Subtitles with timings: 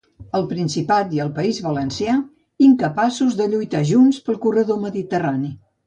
[0.37, 2.17] El Principat i el País Valencià
[2.71, 5.57] incapaços de lluitar junts pel corredor mediterrani